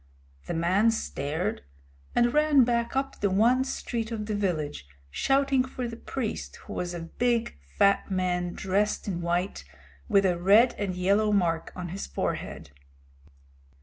[0.47, 1.61] The man stared,
[2.15, 6.73] and ran back up the one street of the village shouting for the priest, who
[6.73, 9.63] was a big, fat man dressed in white,
[10.09, 12.71] with a red and yellow mark on his forehead.